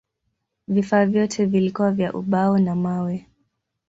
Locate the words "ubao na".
2.13-2.75